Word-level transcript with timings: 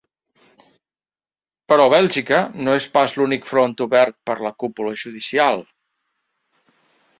Però 1.71 1.85
Bèlgica 1.95 2.39
no 2.69 2.75
és 2.79 2.89
pas 2.97 3.15
l’únic 3.19 3.47
front 3.51 3.77
obert 3.87 4.19
per 4.31 4.39
la 4.49 4.55
cúpula 4.65 4.97
judicial. 5.05 5.65